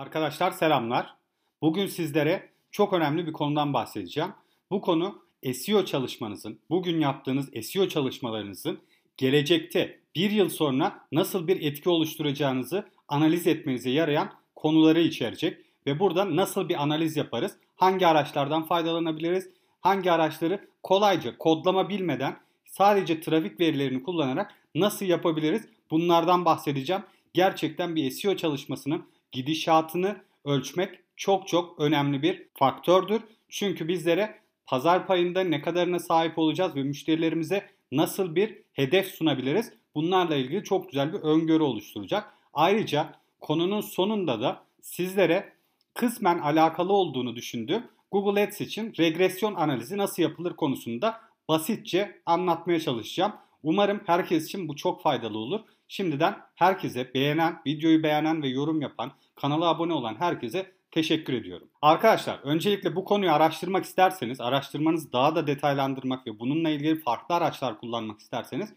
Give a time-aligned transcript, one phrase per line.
[0.00, 1.14] Arkadaşlar selamlar.
[1.62, 4.30] Bugün sizlere çok önemli bir konudan bahsedeceğim.
[4.70, 5.22] Bu konu
[5.54, 8.80] SEO çalışmanızın, bugün yaptığınız SEO çalışmalarınızın
[9.16, 15.58] gelecekte bir yıl sonra nasıl bir etki oluşturacağınızı analiz etmenize yarayan konuları içerecek.
[15.86, 19.48] Ve burada nasıl bir analiz yaparız, hangi araçlardan faydalanabiliriz,
[19.80, 27.02] hangi araçları kolayca kodlama bilmeden sadece trafik verilerini kullanarak nasıl yapabiliriz bunlardan bahsedeceğim.
[27.34, 33.22] Gerçekten bir SEO çalışmasının gidişatını ölçmek çok çok önemli bir faktördür.
[33.48, 39.72] Çünkü bizlere pazar payında ne kadarına sahip olacağız ve müşterilerimize nasıl bir hedef sunabiliriz?
[39.94, 42.34] Bunlarla ilgili çok güzel bir öngörü oluşturacak.
[42.54, 45.52] Ayrıca konunun sonunda da sizlere
[45.94, 53.32] kısmen alakalı olduğunu düşündüğüm Google Ads için regresyon analizi nasıl yapılır konusunda basitçe anlatmaya çalışacağım.
[53.62, 55.60] Umarım herkes için bu çok faydalı olur.
[55.92, 61.68] Şimdiden herkese beğenen, videoyu beğenen ve yorum yapan, kanala abone olan herkese teşekkür ediyorum.
[61.82, 67.78] Arkadaşlar öncelikle bu konuyu araştırmak isterseniz, araştırmanızı daha da detaylandırmak ve bununla ilgili farklı araçlar
[67.78, 68.72] kullanmak isterseniz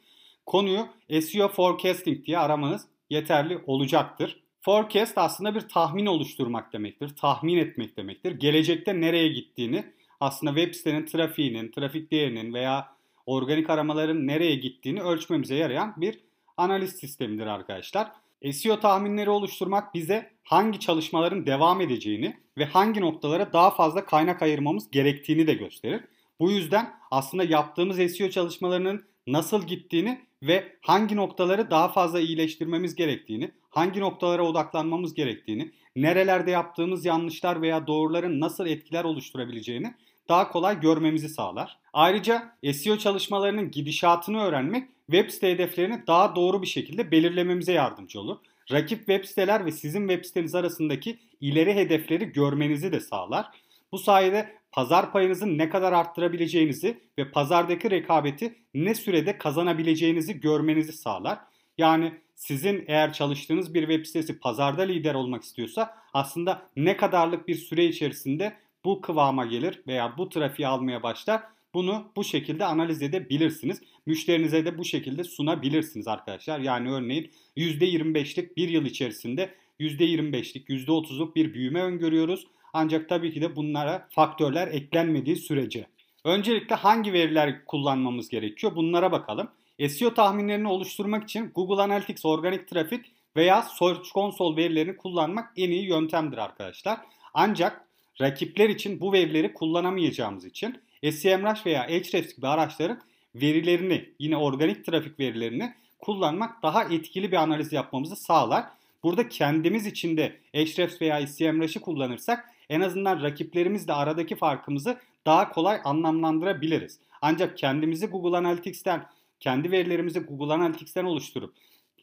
[0.45, 0.87] konuyu
[1.21, 4.43] SEO Forecasting diye aramanız yeterli olacaktır.
[4.61, 8.31] Forecast aslında bir tahmin oluşturmak demektir, tahmin etmek demektir.
[8.31, 9.85] Gelecekte nereye gittiğini
[10.19, 12.87] aslında web sitenin trafiğinin, trafik değerinin veya
[13.25, 16.19] organik aramaların nereye gittiğini ölçmemize yarayan bir
[16.57, 18.11] analiz sistemidir arkadaşlar.
[18.51, 24.91] SEO tahminleri oluşturmak bize hangi çalışmaların devam edeceğini ve hangi noktalara daha fazla kaynak ayırmamız
[24.91, 26.01] gerektiğini de gösterir.
[26.39, 33.51] Bu yüzden aslında yaptığımız SEO çalışmalarının nasıl gittiğini ve hangi noktaları daha fazla iyileştirmemiz gerektiğini,
[33.69, 39.93] hangi noktalara odaklanmamız gerektiğini, nerelerde yaptığımız yanlışlar veya doğruların nasıl etkiler oluşturabileceğini
[40.29, 41.79] daha kolay görmemizi sağlar.
[41.93, 48.37] Ayrıca SEO çalışmalarının gidişatını öğrenmek web site hedeflerini daha doğru bir şekilde belirlememize yardımcı olur.
[48.71, 53.45] Rakip web siteler ve sizin web siteniz arasındaki ileri hedefleri görmenizi de sağlar.
[53.91, 61.39] Bu sayede pazar payınızı ne kadar arttırabileceğinizi ve pazardaki rekabeti ne sürede kazanabileceğinizi görmenizi sağlar.
[61.77, 67.55] Yani sizin eğer çalıştığınız bir web sitesi pazarda lider olmak istiyorsa aslında ne kadarlık bir
[67.55, 68.53] süre içerisinde
[68.85, 71.43] bu kıvama gelir veya bu trafiği almaya başlar.
[71.73, 73.81] Bunu bu şekilde analiz edebilirsiniz.
[74.05, 76.59] Müşterinize de bu şekilde sunabilirsiniz arkadaşlar.
[76.59, 82.47] Yani örneğin %25'lik bir yıl içerisinde %25'lik, %30'luk bir büyüme öngörüyoruz.
[82.73, 85.87] Ancak tabii ki de bunlara faktörler eklenmediği sürece.
[86.23, 88.75] Öncelikle hangi veriler kullanmamız gerekiyor?
[88.75, 89.49] Bunlara bakalım.
[89.89, 93.05] SEO tahminlerini oluşturmak için Google Analytics organik trafik
[93.35, 96.99] veya Search Console verilerini kullanmak en iyi yöntemdir arkadaşlar.
[97.33, 97.85] Ancak
[98.21, 100.77] rakipler için bu verileri kullanamayacağımız için
[101.11, 103.01] SEMrush veya Ahrefs gibi araçların
[103.35, 108.65] verilerini yine organik trafik verilerini kullanmak daha etkili bir analiz yapmamızı sağlar.
[109.03, 115.79] Burada kendimiz için de Ahrefs veya SEMrush'ı kullanırsak en azından rakiplerimizle aradaki farkımızı daha kolay
[115.83, 116.99] anlamlandırabiliriz.
[117.21, 119.05] Ancak kendimizi Google Analytics'ten,
[119.39, 121.53] kendi verilerimizi Google Analytics'ten oluşturup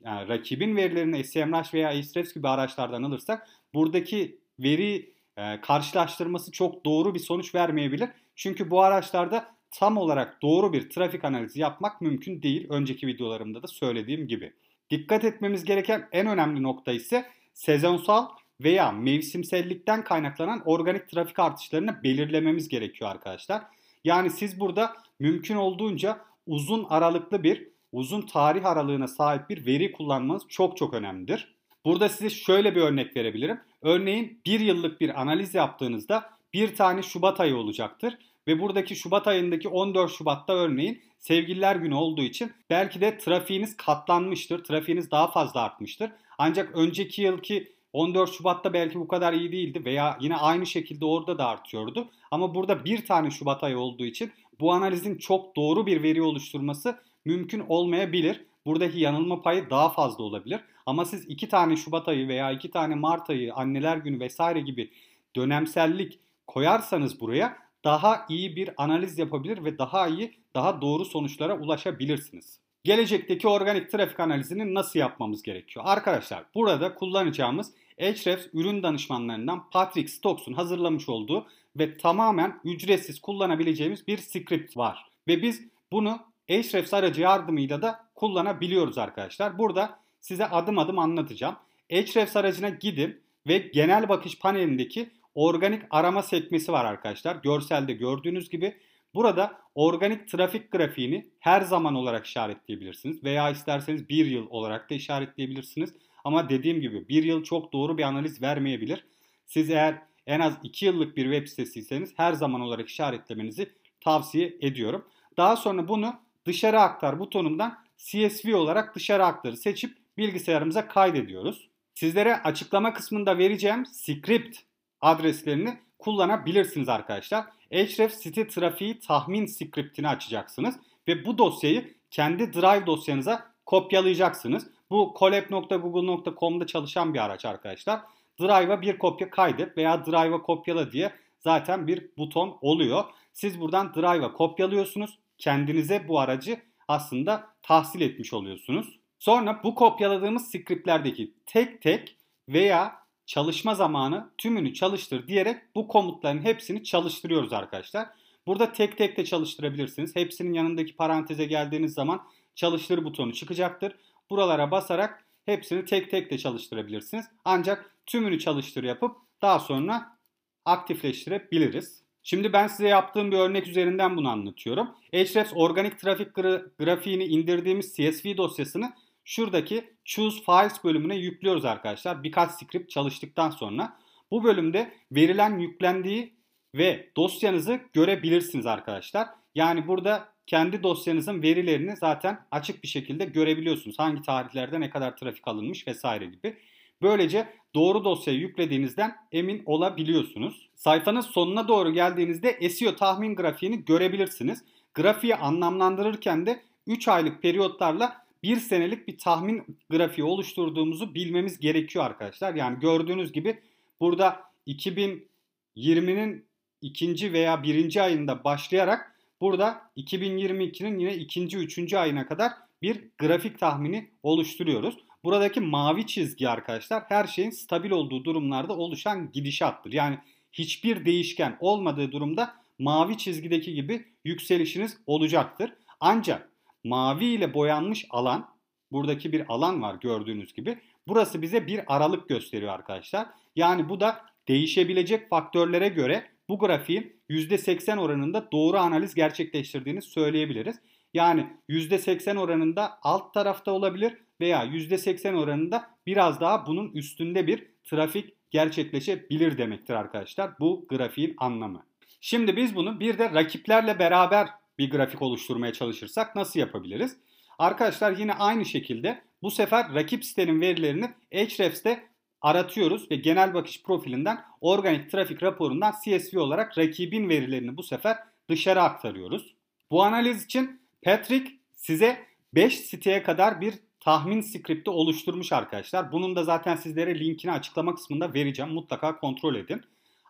[0.05, 7.14] yani rakibin verilerini SEMrush veya Ahrefs gibi araçlardan alırsak buradaki veri e, karşılaştırması çok doğru
[7.14, 8.08] bir sonuç vermeyebilir.
[8.36, 12.66] Çünkü bu araçlarda tam olarak doğru bir trafik analizi yapmak mümkün değil.
[12.70, 14.52] Önceki videolarımda da söylediğim gibi.
[14.90, 18.28] Dikkat etmemiz gereken en önemli nokta ise sezonsal
[18.60, 23.62] veya mevsimsellikten kaynaklanan organik trafik artışlarını belirlememiz gerekiyor arkadaşlar.
[24.04, 30.42] Yani siz burada mümkün olduğunca uzun aralıklı bir, uzun tarih aralığına sahip bir veri kullanmanız
[30.48, 31.54] çok çok önemlidir.
[31.84, 33.60] Burada size şöyle bir örnek verebilirim.
[33.82, 38.18] Örneğin bir yıllık bir analiz yaptığınızda bir tane Şubat ayı olacaktır.
[38.46, 44.64] Ve buradaki Şubat ayındaki 14 Şubat'ta örneğin sevgililer günü olduğu için belki de trafiğiniz katlanmıştır.
[44.64, 46.10] Trafiğiniz daha fazla artmıştır.
[46.38, 51.38] Ancak önceki yılki 14 Şubat'ta belki bu kadar iyi değildi veya yine aynı şekilde orada
[51.38, 52.08] da artıyordu.
[52.30, 56.98] Ama burada bir tane Şubat ayı olduğu için bu analizin çok doğru bir veri oluşturması
[57.24, 58.44] mümkün olmayabilir.
[58.66, 60.60] Buradaki yanılma payı daha fazla olabilir.
[60.90, 64.90] Ama siz iki tane Şubat ayı veya iki tane Mart ayı, anneler günü vesaire gibi
[65.37, 72.58] dönemsellik koyarsanız buraya daha iyi bir analiz yapabilir ve daha iyi, daha doğru sonuçlara ulaşabilirsiniz.
[72.84, 75.84] Gelecekteki organik trafik analizini nasıl yapmamız gerekiyor?
[75.88, 81.46] Arkadaşlar burada kullanacağımız Ahrefs ürün danışmanlarından Patrick Stokes'un hazırlamış olduğu
[81.76, 85.06] ve tamamen ücretsiz kullanabileceğimiz bir script var.
[85.28, 85.62] Ve biz
[85.93, 86.20] bunu
[86.50, 89.58] Ahrefs aracı yardımıyla da kullanabiliyoruz arkadaşlar.
[89.58, 91.56] Burada size adım adım anlatacağım.
[91.93, 97.37] Ahrefs aracına gidin ve genel bakış panelindeki organik arama sekmesi var arkadaşlar.
[97.37, 98.76] Görselde gördüğünüz gibi
[99.14, 105.94] burada organik trafik grafiğini her zaman olarak işaretleyebilirsiniz veya isterseniz bir yıl olarak da işaretleyebilirsiniz.
[106.25, 109.05] Ama dediğim gibi bir yıl çok doğru bir analiz vermeyebilir.
[109.46, 115.05] Siz eğer en az 2 yıllık bir web sitesiyseniz her zaman olarak işaretlemenizi tavsiye ediyorum.
[115.37, 116.14] Daha sonra bunu
[116.46, 121.69] dışarı aktar butonundan CSV olarak dışarı aktarı seçip bilgisayarımıza kaydediyoruz.
[121.94, 124.58] Sizlere açıklama kısmında vereceğim script
[125.00, 127.44] adreslerini kullanabilirsiniz arkadaşlar.
[127.70, 130.75] Href site trafiği tahmin scriptini açacaksınız
[131.08, 134.67] ve bu dosyayı kendi Drive dosyanıza kopyalayacaksınız.
[134.90, 138.00] Bu collab.google.com'da çalışan bir araç arkadaşlar.
[138.40, 143.05] Drive'a bir kopya kaydet veya Drive'a kopyala diye zaten bir buton oluyor.
[143.32, 145.19] Siz buradan Drive'a kopyalıyorsunuz.
[145.38, 149.00] Kendinize bu aracı aslında tahsil etmiş oluyorsunuz.
[149.20, 152.17] Sonra bu kopyaladığımız scriptlerdeki tek tek
[152.49, 152.96] veya
[153.26, 158.08] çalışma zamanı tümünü çalıştır diyerek bu komutların hepsini çalıştırıyoruz arkadaşlar.
[158.46, 160.17] Burada tek tek de çalıştırabilirsiniz.
[160.17, 162.22] Hepsinin yanındaki paranteze geldiğiniz zaman
[162.55, 163.96] çalıştır butonu çıkacaktır.
[164.31, 167.26] Buralara basarak hepsini tek tek de çalıştırabilirsiniz.
[167.44, 170.17] Ancak tümünü çalıştır yapıp daha sonra
[170.64, 172.02] aktifleştirebiliriz.
[172.22, 174.88] Şimdi ben size yaptığım bir örnek üzerinden bunu anlatıyorum.
[175.14, 176.34] Ahrefs organik trafik
[176.78, 178.93] grafiğini indirdiğimiz CSV dosyasını
[179.31, 182.23] şuradaki Choose Files bölümüne yüklüyoruz arkadaşlar.
[182.23, 183.97] Birkaç script çalıştıktan sonra.
[184.31, 186.35] Bu bölümde verilen yüklendiği
[186.75, 189.29] ve dosyanızı görebilirsiniz arkadaşlar.
[189.55, 193.99] Yani burada kendi dosyanızın verilerini zaten açık bir şekilde görebiliyorsunuz.
[193.99, 196.56] Hangi tarihlerde ne kadar trafik alınmış vesaire gibi.
[197.03, 200.69] Böylece doğru dosyayı yüklediğinizden emin olabiliyorsunuz.
[200.75, 204.65] Sayfanın sonuna doğru geldiğinizde SEO tahmin grafiğini görebilirsiniz.
[204.94, 212.54] Grafiği anlamlandırırken de 3 aylık periyotlarla 1 senelik bir tahmin grafiği oluşturduğumuzu bilmemiz gerekiyor arkadaşlar.
[212.54, 213.60] Yani gördüğünüz gibi
[214.00, 216.44] burada 2020'nin
[216.82, 222.52] ikinci veya birinci ayında başlayarak burada 2022'nin yine ikinci, üçüncü ayına kadar
[222.82, 224.96] bir grafik tahmini oluşturuyoruz.
[225.25, 229.93] Buradaki mavi çizgi arkadaşlar her şeyin stabil olduğu durumlarda oluşan gidişattır.
[229.93, 230.19] Yani
[230.52, 235.72] hiçbir değişken olmadığı durumda mavi çizgideki gibi yükselişiniz olacaktır.
[236.00, 236.50] Ancak
[236.85, 238.49] mavi ile boyanmış alan,
[238.93, 240.79] buradaki bir alan var gördüğünüz gibi.
[241.09, 243.27] Burası bize bir aralık gösteriyor arkadaşlar.
[243.56, 250.77] Yani bu da değişebilecek faktörlere göre bu grafiğin %80 oranında doğru analiz gerçekleştirdiğini söyleyebiliriz.
[251.15, 258.35] Yani %80 oranında alt tarafta olabilir veya %80 oranında biraz daha bunun üstünde bir trafik
[258.50, 260.50] gerçekleşebilir demektir arkadaşlar.
[260.61, 261.85] Bu grafiğin anlamı.
[262.21, 264.49] Şimdi biz bunu bir de rakiplerle beraber
[264.81, 267.17] bir grafik oluşturmaya çalışırsak nasıl yapabiliriz?
[267.59, 272.05] Arkadaşlar yine aynı şekilde bu sefer rakip sitenin verilerini Ahrefs'te
[272.43, 278.19] aratıyoruz ve genel bakış profilinden organik trafik raporundan CSV olarak rakibin verilerini bu sefer
[278.49, 279.55] dışarı aktarıyoruz.
[279.91, 286.12] Bu analiz için Patrick size 5 siteye kadar bir tahmin skripti oluşturmuş arkadaşlar.
[286.12, 288.73] Bunun da zaten sizlere linkini açıklama kısmında vereceğim.
[288.73, 289.82] Mutlaka kontrol edin.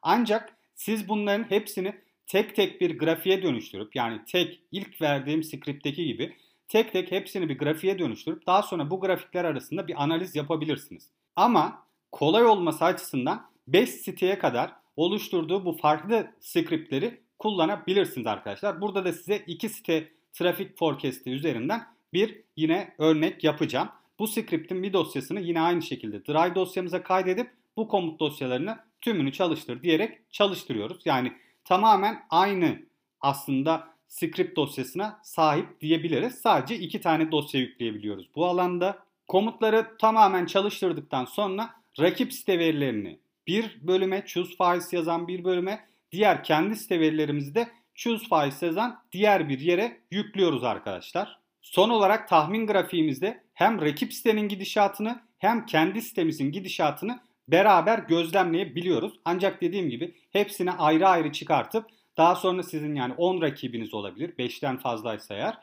[0.02, 1.94] Ancak siz bunların hepsini
[2.30, 6.36] tek tek bir grafiğe dönüştürüp yani tek ilk verdiğim skriptteki gibi
[6.68, 11.08] tek tek hepsini bir grafiğe dönüştürüp daha sonra bu grafikler arasında bir analiz yapabilirsiniz.
[11.36, 11.82] Ama
[12.12, 18.80] kolay olması açısından 5 siteye kadar oluşturduğu bu farklı scriptleri kullanabilirsiniz arkadaşlar.
[18.80, 23.88] Burada da size 2 site trafik forecast'i üzerinden bir yine örnek yapacağım.
[24.18, 29.82] Bu script'in bir dosyasını yine aynı şekilde Drive dosyamıza kaydedip bu komut dosyalarını tümünü çalıştır
[29.82, 31.02] diyerek çalıştırıyoruz.
[31.04, 31.32] Yani
[31.64, 32.78] tamamen aynı
[33.20, 36.34] aslında script dosyasına sahip diyebiliriz.
[36.34, 38.98] Sadece iki tane dosya yükleyebiliyoruz bu alanda.
[39.28, 46.44] Komutları tamamen çalıştırdıktan sonra rakip site verilerini bir bölüme choose files yazan bir bölüme diğer
[46.44, 51.40] kendi site verilerimizi de choose files yazan diğer bir yere yüklüyoruz arkadaşlar.
[51.62, 59.12] Son olarak tahmin grafiğimizde hem rakip sitenin gidişatını hem kendi sitemizin gidişatını beraber gözlemleyebiliyoruz.
[59.24, 64.32] Ancak dediğim gibi hepsini ayrı ayrı çıkartıp daha sonra sizin yani 10 rakibiniz olabilir.
[64.38, 65.58] 5'ten fazlaysa eğer.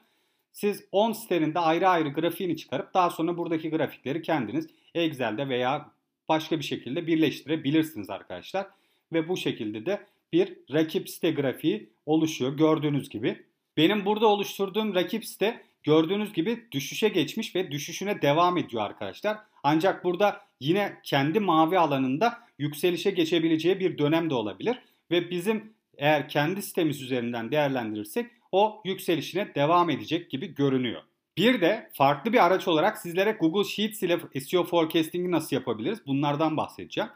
[0.51, 5.91] Siz 10 sitenin de ayrı ayrı grafiğini çıkarıp daha sonra buradaki grafikleri kendiniz Excel'de veya
[6.29, 8.67] başka bir şekilde birleştirebilirsiniz arkadaşlar.
[9.13, 13.44] Ve bu şekilde de bir rakip site grafiği oluşuyor gördüğünüz gibi.
[13.77, 19.38] Benim burada oluşturduğum rakip site gördüğünüz gibi düşüşe geçmiş ve düşüşüne devam ediyor arkadaşlar.
[19.63, 24.79] Ancak burada yine kendi mavi alanında yükselişe geçebileceği bir dönem de olabilir.
[25.12, 31.01] Ve bizim eğer kendi sitemiz üzerinden değerlendirirsek o yükselişine devam edecek gibi görünüyor.
[31.38, 36.08] Bir de farklı bir araç olarak sizlere Google Sheets ile SEO forecasting'i nasıl yapabiliriz?
[36.08, 37.10] Bunlardan bahsedeceğim.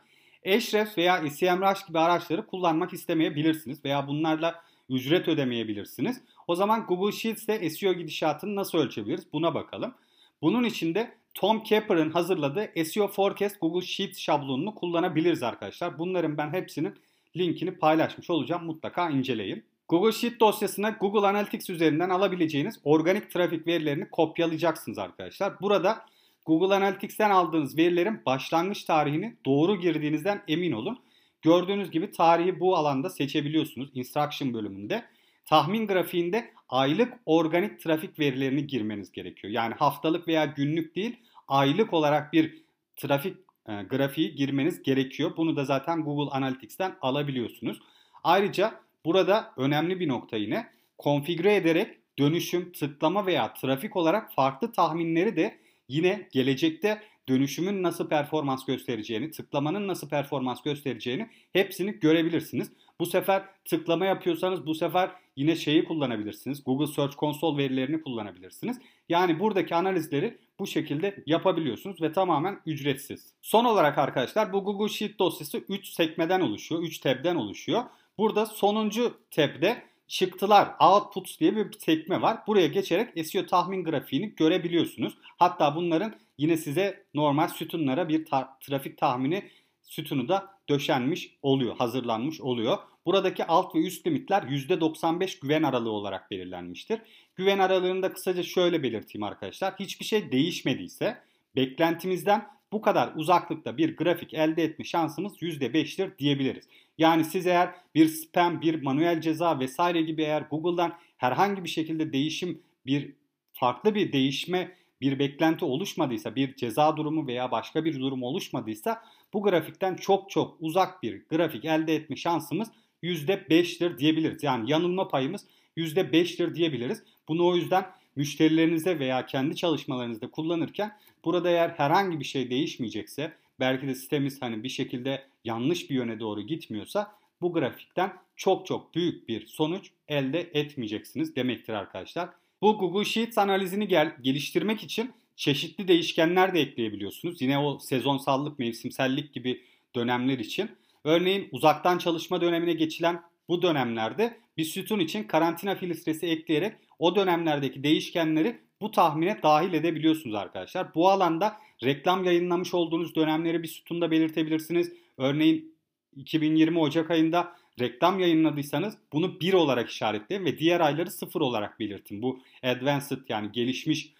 [0.45, 6.21] Ahrefs veya SEMrush gibi araçları kullanmak istemeyebilirsiniz veya bunlarla ücret ödemeyebilirsiniz.
[6.47, 9.33] O zaman Google Sheets'te SEO gidişatını nasıl ölçebiliriz?
[9.33, 9.93] Buna bakalım.
[10.41, 15.99] Bunun için de Tom Kepper'ın hazırladığı SEO Forecast Google Sheets şablonunu kullanabiliriz arkadaşlar.
[15.99, 16.95] Bunların ben hepsinin
[17.37, 18.65] linkini paylaşmış olacağım.
[18.65, 19.63] Mutlaka inceleyin.
[19.89, 25.61] Google Sheet dosyasına Google Analytics üzerinden alabileceğiniz organik trafik verilerini kopyalayacaksınız arkadaşlar.
[25.61, 26.05] Burada
[26.45, 30.99] Google Analytics'ten aldığınız verilerin başlangıç tarihini doğru girdiğinizden emin olun.
[31.41, 35.05] Gördüğünüz gibi tarihi bu alanda seçebiliyorsunuz instruction bölümünde.
[35.45, 39.53] Tahmin grafiğinde aylık organik trafik verilerini girmeniz gerekiyor.
[39.53, 42.63] Yani haftalık veya günlük değil aylık olarak bir
[42.95, 45.31] trafik e, grafiği girmeniz gerekiyor.
[45.37, 47.79] Bunu da zaten Google Analytics'ten alabiliyorsunuz.
[48.23, 50.67] Ayrıca burada önemli bir nokta yine
[50.97, 55.57] konfigüre ederek dönüşüm, tıklama veya trafik olarak farklı tahminleri de
[55.87, 57.01] yine gelecekte
[57.31, 62.71] dönüşümün nasıl performans göstereceğini, tıklamanın nasıl performans göstereceğini hepsini görebilirsiniz.
[62.99, 66.63] Bu sefer tıklama yapıyorsanız bu sefer yine şeyi kullanabilirsiniz.
[66.63, 68.77] Google Search Console verilerini kullanabilirsiniz.
[69.09, 73.33] Yani buradaki analizleri bu şekilde yapabiliyorsunuz ve tamamen ücretsiz.
[73.41, 77.83] Son olarak arkadaşlar bu Google Sheet dosyası 3 sekmeden oluşuyor, 3 tab'den oluşuyor.
[78.17, 82.37] Burada sonuncu tab'de çıktılar outputs diye bir sekme var.
[82.47, 85.13] Buraya geçerek SEO tahmin grafiğini görebiliyorsunuz.
[85.37, 89.43] Hatta bunların yine size normal sütunlara bir ta- trafik tahmini
[89.83, 92.77] sütunu da döşenmiş oluyor, hazırlanmış oluyor.
[93.05, 96.99] Buradaki alt ve üst limitler %95 güven aralığı olarak belirlenmiştir.
[97.35, 99.73] Güven aralığını da kısaca şöyle belirteyim arkadaşlar.
[99.79, 101.17] Hiçbir şey değişmediyse
[101.55, 106.67] beklentimizden bu kadar uzaklıkta bir grafik elde etme şansımız %5'tir diyebiliriz.
[107.01, 112.13] Yani siz eğer bir spam, bir manuel ceza vesaire gibi eğer Google'dan herhangi bir şekilde
[112.13, 113.13] değişim, bir
[113.53, 119.03] farklı bir değişme, bir beklenti oluşmadıysa, bir ceza durumu veya başka bir durum oluşmadıysa
[119.33, 122.71] bu grafikten çok çok uzak bir grafik elde etme şansımız
[123.03, 124.43] %5'tir diyebiliriz.
[124.43, 125.45] Yani yanılma payımız
[125.77, 127.03] %5'tir diyebiliriz.
[127.27, 133.87] Bunu o yüzden müşterilerinize veya kendi çalışmalarınızda kullanırken burada eğer herhangi bir şey değişmeyecekse belki
[133.87, 139.27] de sitemiz hani bir şekilde yanlış bir yöne doğru gitmiyorsa bu grafikten çok çok büyük
[139.27, 142.29] bir sonuç elde etmeyeceksiniz demektir arkadaşlar.
[142.61, 147.41] Bu Google Sheets analizini gel geliştirmek için çeşitli değişkenler de ekleyebiliyorsunuz.
[147.41, 149.61] Yine o sezonsallık, mevsimsellik gibi
[149.95, 150.69] dönemler için.
[151.03, 157.83] Örneğin uzaktan çalışma dönemine geçilen bu dönemlerde bir sütun için karantina filtresi ekleyerek o dönemlerdeki
[157.83, 160.95] değişkenleri bu tahmine dahil edebiliyorsunuz arkadaşlar.
[160.95, 164.93] Bu alanda reklam yayınlamış olduğunuz dönemleri bir sütunda belirtebilirsiniz.
[165.17, 165.75] Örneğin
[166.15, 172.21] 2020 Ocak ayında reklam yayınladıysanız bunu 1 olarak işaretleyin ve diğer ayları 0 olarak belirtin.
[172.21, 174.13] Bu advanced yani gelişmiş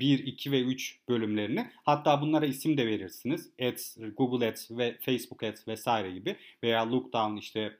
[0.00, 1.70] 1, 2 ve 3 bölümlerini.
[1.84, 3.50] Hatta bunlara isim de verirsiniz.
[3.62, 7.76] Ads, Google Ads ve Facebook Ads vesaire gibi veya lockdown işte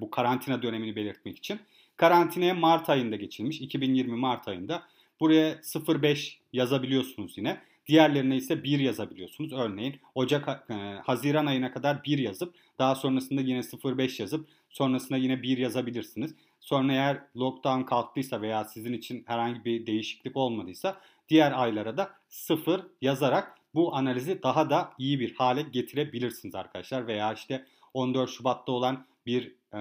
[0.00, 1.60] bu karantina dönemini belirtmek için.
[1.96, 3.60] Karantinaya Mart ayında geçilmiş.
[3.60, 4.82] 2020 Mart ayında.
[5.20, 7.60] Buraya 05 yazabiliyorsunuz yine.
[7.86, 9.52] Diğerlerine ise 1 yazabiliyorsunuz.
[9.52, 10.74] Örneğin Ocak, e,
[11.04, 16.34] Haziran ayına kadar 1 yazıp daha sonrasında yine 05 yazıp sonrasında yine 1 yazabilirsiniz.
[16.60, 22.80] Sonra eğer lockdown kalktıysa veya sizin için herhangi bir değişiklik olmadıysa diğer aylara da 0
[23.00, 27.06] yazarak bu analizi daha da iyi bir hale getirebilirsiniz arkadaşlar.
[27.06, 29.80] Veya işte 14 Şubat'ta olan bir e,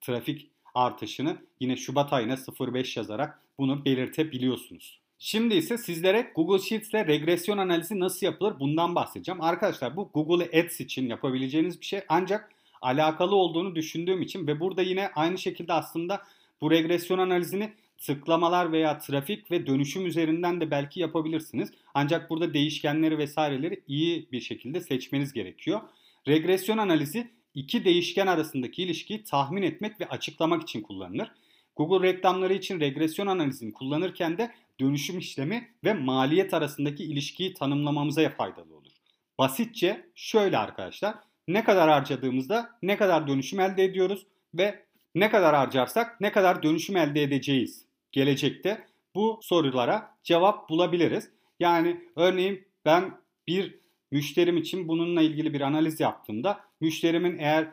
[0.00, 5.00] trafik artışını yine Şubat ayına 0.5 yazarak bunu belirtebiliyorsunuz.
[5.18, 9.42] Şimdi ise sizlere Google Sheets ile regresyon analizi nasıl yapılır bundan bahsedeceğim.
[9.42, 14.82] Arkadaşlar bu Google Ads için yapabileceğiniz bir şey ancak alakalı olduğunu düşündüğüm için ve burada
[14.82, 16.22] yine aynı şekilde aslında
[16.60, 21.70] bu regresyon analizini tıklamalar veya trafik ve dönüşüm üzerinden de belki yapabilirsiniz.
[21.94, 25.80] Ancak burada değişkenleri vesaireleri iyi bir şekilde seçmeniz gerekiyor.
[26.28, 31.32] Regresyon analizi iki değişken arasındaki ilişkiyi tahmin etmek ve açıklamak için kullanılır.
[31.76, 38.76] Google reklamları için regresyon analizini kullanırken de dönüşüm işlemi ve maliyet arasındaki ilişkiyi tanımlamamıza faydalı
[38.76, 38.92] olur.
[39.38, 41.14] Basitçe şöyle arkadaşlar,
[41.48, 46.96] ne kadar harcadığımızda ne kadar dönüşüm elde ediyoruz ve ne kadar harcarsak ne kadar dönüşüm
[46.96, 47.84] elde edeceğiz.
[48.12, 51.30] Gelecekte bu sorulara cevap bulabiliriz.
[51.60, 53.79] Yani örneğin ben bir
[54.10, 57.68] müşterim için bununla ilgili bir analiz yaptığımda müşterimin eğer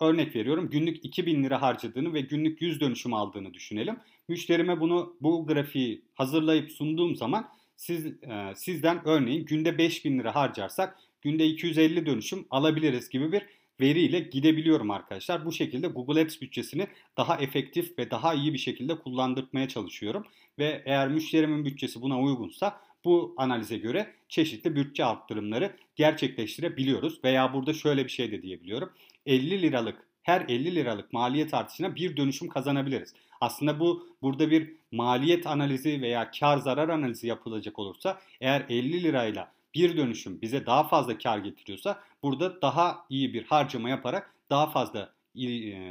[0.00, 3.96] örnek veriyorum günlük 2000 lira harcadığını ve günlük 100 dönüşüm aldığını düşünelim.
[4.28, 10.98] Müşterime bunu bu grafiği hazırlayıp sunduğum zaman siz e, sizden örneğin günde 5000 lira harcarsak
[11.22, 13.42] günde 250 dönüşüm alabiliriz gibi bir
[13.80, 15.44] veriyle gidebiliyorum arkadaşlar.
[15.44, 20.24] Bu şekilde Google Ads bütçesini daha efektif ve daha iyi bir şekilde kullandırmaya çalışıyorum.
[20.58, 27.24] Ve eğer müşterimin bütçesi buna uygunsa bu analize göre çeşitli bütçe arttırımları gerçekleştirebiliyoruz.
[27.24, 28.92] Veya burada şöyle bir şey de diyebiliyorum.
[29.26, 33.14] 50 liralık her 50 liralık maliyet artışına bir dönüşüm kazanabiliriz.
[33.40, 39.52] Aslında bu burada bir maliyet analizi veya kar zarar analizi yapılacak olursa eğer 50 lirayla
[39.74, 45.12] bir dönüşüm bize daha fazla kar getiriyorsa burada daha iyi bir harcama yaparak daha fazla
[45.36, 45.48] e,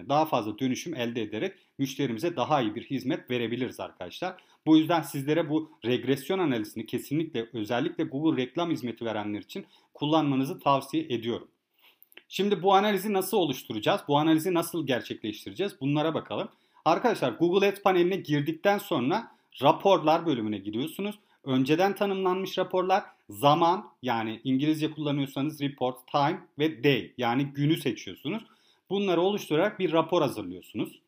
[0.10, 4.36] daha fazla dönüşüm elde ederek müşterimize daha iyi bir hizmet verebiliriz arkadaşlar.
[4.65, 11.03] Bu yüzden sizlere bu regresyon analizini kesinlikle özellikle Google reklam hizmeti verenler için kullanmanızı tavsiye
[11.03, 11.48] ediyorum.
[12.29, 14.01] Şimdi bu analizi nasıl oluşturacağız?
[14.07, 15.81] Bu analizi nasıl gerçekleştireceğiz?
[15.81, 16.50] Bunlara bakalım.
[16.86, 19.31] Arkadaşlar Google Ads paneline girdikten sonra
[19.62, 21.19] raporlar bölümüne giriyorsunuz.
[21.43, 28.43] Önceden tanımlanmış raporlar zaman yani İngilizce kullanıyorsanız report, time ve day yani günü seçiyorsunuz.
[28.89, 31.00] Bunları oluşturarak bir rapor hazırlıyorsunuz.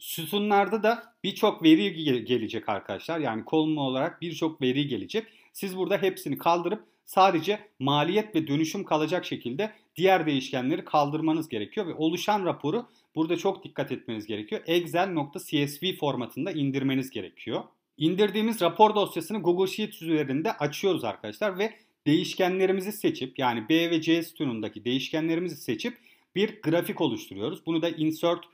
[0.00, 3.18] Sütunlarda da birçok veri gelecek arkadaşlar.
[3.18, 5.26] Yani kolumlu olarak birçok veri gelecek.
[5.52, 11.94] Siz burada hepsini kaldırıp sadece maliyet ve dönüşüm kalacak şekilde diğer değişkenleri kaldırmanız gerekiyor ve
[11.94, 14.60] oluşan raporu burada çok dikkat etmeniz gerekiyor.
[14.66, 17.62] Excel.csv formatında indirmeniz gerekiyor.
[17.96, 21.74] İndirdiğimiz rapor dosyasını Google Sheets üzerinde açıyoruz arkadaşlar ve
[22.06, 25.98] değişkenlerimizi seçip yani B ve C sütunundaki değişkenlerimizi seçip
[26.34, 27.66] bir grafik oluşturuyoruz.
[27.66, 28.44] Bunu da insert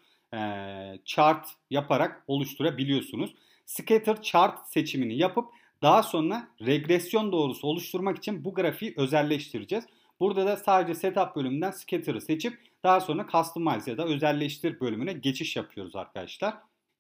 [1.05, 3.35] chart yaparak oluşturabiliyorsunuz.
[3.67, 5.49] Scatter chart seçimini yapıp
[5.83, 9.85] daha sonra regresyon doğrusu oluşturmak için bu grafiği özelleştireceğiz.
[10.21, 15.57] Burada da sadece setup bölümünden scatter'ı seçip daha sonra customize ya da özelleştir bölümüne geçiş
[15.57, 16.55] yapıyoruz arkadaşlar.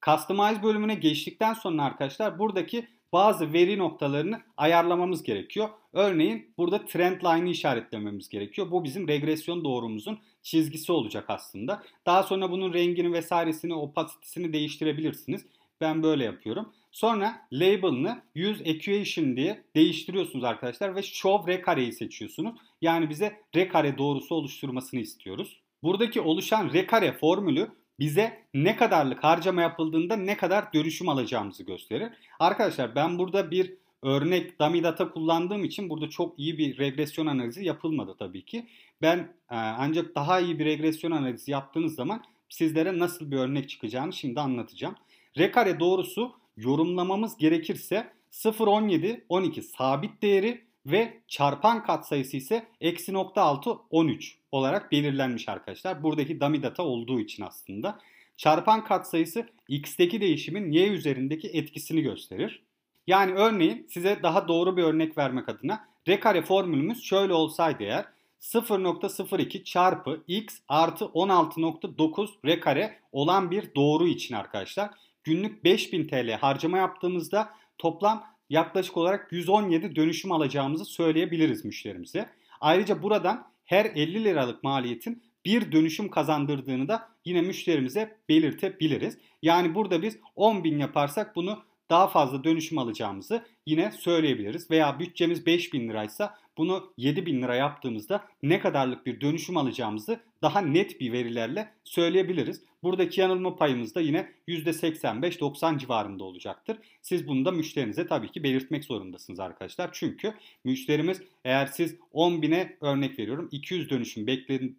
[0.04, 5.68] Customize bölümüne geçtikten sonra arkadaşlar buradaki bazı veri noktalarını ayarlamamız gerekiyor.
[5.97, 8.71] Örneğin burada trend line'ı işaretlememiz gerekiyor.
[8.71, 11.83] Bu bizim regresyon doğrumuzun çizgisi olacak aslında.
[12.07, 15.47] Daha sonra bunun rengini vesairesini, opacitesini değiştirebilirsiniz.
[15.81, 16.73] Ben böyle yapıyorum.
[16.93, 22.55] Sonra label'ını use equation diye değiştiriyorsunuz arkadaşlar ve show rekareyi seçiyorsunuz.
[22.81, 25.61] Yani bize rekare doğrusu oluşturmasını istiyoruz.
[25.83, 32.12] Buradaki oluşan rekare formülü bize ne kadarlık harcama yapıldığında ne kadar dönüşüm alacağımızı gösterir.
[32.38, 37.65] Arkadaşlar ben burada bir örnek dummy data kullandığım için burada çok iyi bir regresyon analizi
[37.65, 38.67] yapılmadı tabii ki.
[39.03, 39.19] Ben
[39.50, 44.41] e, ancak daha iyi bir regresyon analizi yaptığınız zaman sizlere nasıl bir örnek çıkacağını şimdi
[44.41, 44.95] anlatacağım.
[45.39, 53.71] Rekare doğrusu yorumlamamız gerekirse 0.17, 12 sabit değeri ve çarpan katsayısı ise eksi nokta 6,
[53.91, 56.02] 13 olarak belirlenmiş arkadaşlar.
[56.02, 57.99] Buradaki dummy data olduğu için aslında.
[58.37, 62.63] Çarpan katsayısı x'teki değişimin y üzerindeki etkisini gösterir.
[63.06, 68.04] Yani örneğin size daha doğru bir örnek vermek adına rekare formülümüz şöyle olsaydı eğer
[68.40, 74.90] 0.02 çarpı x artı 16.9 rekare olan bir doğru için arkadaşlar
[75.25, 82.28] günlük 5000 TL harcama yaptığımızda toplam yaklaşık olarak 117 dönüşüm alacağımızı söyleyebiliriz müşterimize.
[82.60, 89.19] Ayrıca buradan her 50 liralık maliyetin bir dönüşüm kazandırdığını da yine müşterimize belirtebiliriz.
[89.42, 94.71] Yani burada biz 10 bin yaparsak bunu daha fazla dönüşüm alacağımızı yine söyleyebiliriz.
[94.71, 101.01] Veya bütçemiz 5000 liraysa bunu 7000 lira yaptığımızda ne kadarlık bir dönüşüm alacağımızı daha net
[101.01, 102.63] bir verilerle söyleyebiliriz.
[102.83, 106.79] Buradaki yanılma payımız da yine %85-90 civarında olacaktır.
[107.03, 109.91] Siz bunu da müşterinize tabii ki belirtmek zorundasınız arkadaşlar.
[109.93, 114.27] Çünkü müşterimiz eğer siz 10 bine örnek veriyorum 200 dönüşüm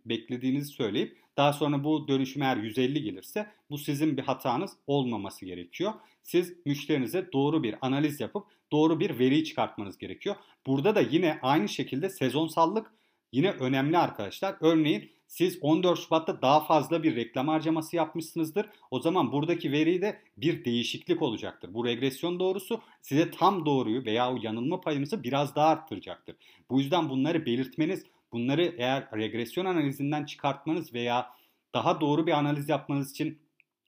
[0.05, 5.93] beklediğinizi söyleyip daha sonra bu dönüşüm eğer 150 gelirse bu sizin bir hatanız olmaması gerekiyor.
[6.27, 10.35] Siz müşterinize doğru bir analiz yapıp doğru bir veri çıkartmanız gerekiyor.
[10.65, 12.93] Burada da yine aynı şekilde sezonsallık
[13.31, 14.55] yine önemli arkadaşlar.
[14.61, 18.69] Örneğin siz 14 Şubat'ta daha fazla bir reklam harcaması yapmışsınızdır.
[18.91, 21.73] O zaman buradaki veride bir değişiklik olacaktır.
[21.73, 26.35] Bu regresyon doğrusu size tam doğruyu veya o yanılma payınızı biraz daha arttıracaktır.
[26.69, 31.29] Bu yüzden bunları belirtmeniz, bunları eğer regresyon analizinden çıkartmanız veya
[31.73, 33.39] daha doğru bir analiz yapmanız için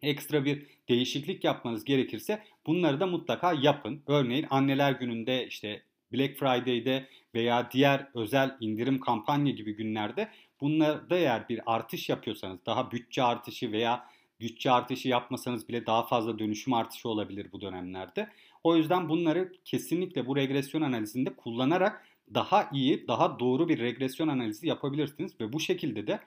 [0.02, 4.04] ekstra bir değişiklik yapmanız gerekirse bunları da mutlaka yapın.
[4.08, 10.30] Örneğin anneler gününde işte Black Friday'de veya diğer özel indirim kampanya gibi günlerde
[10.62, 14.06] bunlarda eğer bir artış yapıyorsanız daha bütçe artışı veya
[14.39, 18.30] bütçe artışı yapmasanız bile daha fazla dönüşüm artışı olabilir bu dönemlerde.
[18.63, 24.67] O yüzden bunları kesinlikle bu regresyon analizinde kullanarak daha iyi, daha doğru bir regresyon analizi
[24.67, 26.19] yapabilirsiniz ve bu şekilde de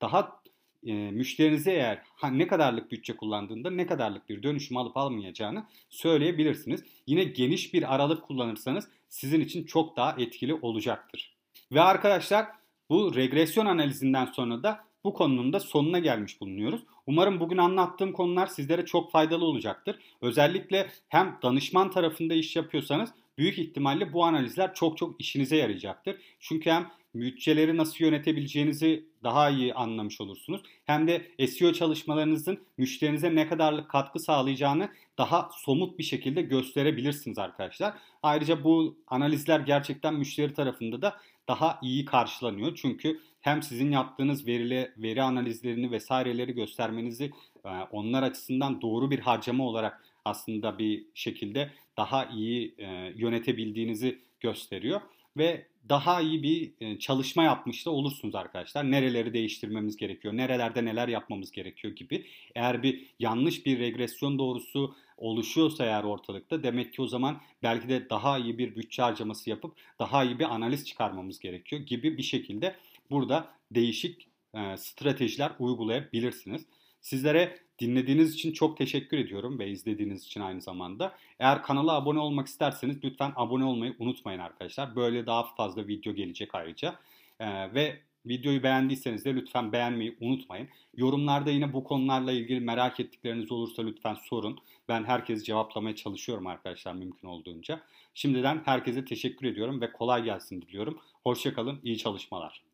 [0.00, 0.40] daha
[0.86, 6.84] e, müşterinize eğer ha, ne kadarlık bütçe kullandığında ne kadarlık bir dönüşüm alıp almayacağını söyleyebilirsiniz.
[7.06, 11.36] Yine geniş bir aralık kullanırsanız sizin için çok daha etkili olacaktır.
[11.72, 12.46] Ve arkadaşlar
[12.90, 16.80] bu regresyon analizinden sonra da bu konunun da sonuna gelmiş bulunuyoruz.
[17.06, 19.98] Umarım bugün anlattığım konular sizlere çok faydalı olacaktır.
[20.20, 26.16] Özellikle hem danışman tarafında iş yapıyorsanız büyük ihtimalle bu analizler çok çok işinize yarayacaktır.
[26.40, 30.62] Çünkü hem bütçeleri nasıl yönetebileceğinizi daha iyi anlamış olursunuz.
[30.84, 37.94] Hem de SEO çalışmalarınızın müşterinize ne kadarlık katkı sağlayacağını daha somut bir şekilde gösterebilirsiniz arkadaşlar.
[38.22, 41.16] Ayrıca bu analizler gerçekten müşteri tarafında da
[41.48, 42.78] daha iyi karşılanıyor.
[42.82, 47.30] Çünkü hem sizin yaptığınız verili, veri analizlerini vesaireleri göstermenizi
[47.64, 55.00] e, onlar açısından doğru bir harcama olarak aslında bir şekilde daha iyi e, yönetebildiğinizi gösteriyor
[55.36, 58.90] ve daha iyi bir e, çalışma yapmış da olursunuz arkadaşlar.
[58.90, 62.26] Nereleri değiştirmemiz gerekiyor, nerelerde neler yapmamız gerekiyor gibi.
[62.54, 68.10] Eğer bir yanlış bir regresyon doğrusu oluşuyorsa eğer ortalıkta demek ki o zaman belki de
[68.10, 72.76] daha iyi bir bütçe harcaması yapıp daha iyi bir analiz çıkarmamız gerekiyor gibi bir şekilde
[73.10, 76.66] burada değişik e, stratejiler uygulayabilirsiniz.
[77.00, 81.16] Sizlere dinlediğiniz için çok teşekkür ediyorum ve izlediğiniz için aynı zamanda.
[81.38, 84.96] Eğer kanala abone olmak isterseniz lütfen abone olmayı unutmayın arkadaşlar.
[84.96, 86.94] Böyle daha fazla video gelecek ayrıca.
[87.40, 90.68] Ee, ve videoyu beğendiyseniz de lütfen beğenmeyi unutmayın.
[90.96, 94.58] Yorumlarda yine bu konularla ilgili merak ettikleriniz olursa lütfen sorun.
[94.88, 97.80] Ben herkesi cevaplamaya çalışıyorum arkadaşlar mümkün olduğunca.
[98.14, 100.98] Şimdiden herkese teşekkür ediyorum ve kolay gelsin diliyorum.
[101.24, 102.69] Hoşçakalın, iyi çalışmalar.